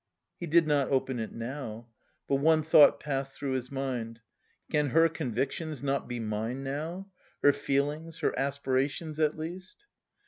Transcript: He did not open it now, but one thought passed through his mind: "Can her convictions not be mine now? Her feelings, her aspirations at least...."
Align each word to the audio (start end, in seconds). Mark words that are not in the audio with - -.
He 0.39 0.47
did 0.47 0.65
not 0.67 0.89
open 0.89 1.19
it 1.19 1.31
now, 1.31 1.85
but 2.27 2.37
one 2.37 2.63
thought 2.63 2.99
passed 2.99 3.33
through 3.37 3.51
his 3.51 3.71
mind: 3.71 4.19
"Can 4.71 4.89
her 4.89 5.07
convictions 5.07 5.83
not 5.83 6.07
be 6.07 6.19
mine 6.19 6.63
now? 6.63 7.11
Her 7.43 7.53
feelings, 7.53 8.17
her 8.21 8.33
aspirations 8.35 9.19
at 9.19 9.37
least...." 9.37 9.85